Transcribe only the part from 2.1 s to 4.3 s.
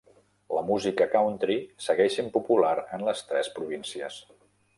sent popular en les tres províncies.